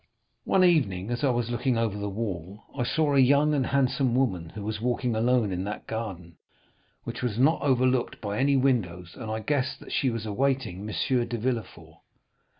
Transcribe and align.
"One 0.45 0.63
evening, 0.63 1.11
as 1.11 1.23
I 1.23 1.29
was 1.29 1.51
looking 1.51 1.77
over 1.77 1.95
the 1.95 2.09
wall, 2.09 2.63
I 2.75 2.81
saw 2.83 3.13
a 3.13 3.19
young 3.19 3.53
and 3.53 3.67
handsome 3.67 4.15
woman 4.15 4.49
who 4.49 4.63
was 4.63 4.81
walking 4.81 5.13
alone 5.15 5.51
in 5.51 5.63
that 5.65 5.85
garden, 5.85 6.37
which 7.03 7.21
was 7.21 7.37
not 7.37 7.61
overlooked 7.61 8.19
by 8.19 8.39
any 8.39 8.57
windows, 8.57 9.13
and 9.15 9.29
I 9.29 9.41
guessed 9.41 9.79
that 9.79 9.91
she 9.93 10.09
was 10.09 10.25
awaiting 10.25 10.89
M. 10.89 11.27
de 11.27 11.37
Villefort. 11.37 11.99